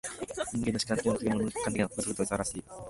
[0.53, 2.67] 人間の主観的な目的と物の客観的な法則との統一を現わしている。